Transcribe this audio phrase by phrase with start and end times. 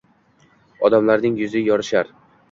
[0.87, 2.09] Odamlarning yuzi yorishar.